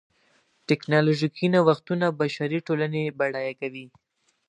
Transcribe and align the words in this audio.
ټکنالوژیکي 0.67 1.47
نوښتونه 1.53 2.05
بشري 2.19 2.59
ټولنې 2.67 3.01
بډایه 3.17 3.53
کوي. 3.61 3.85